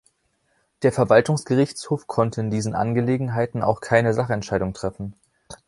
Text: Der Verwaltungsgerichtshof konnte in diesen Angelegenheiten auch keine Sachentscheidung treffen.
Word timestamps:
Der 0.81 0.91
Verwaltungsgerichtshof 0.91 2.07
konnte 2.07 2.41
in 2.41 2.49
diesen 2.49 2.73
Angelegenheiten 2.73 3.61
auch 3.61 3.81
keine 3.81 4.15
Sachentscheidung 4.15 4.73
treffen. 4.73 5.13